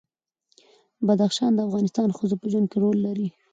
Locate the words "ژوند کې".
2.51-2.77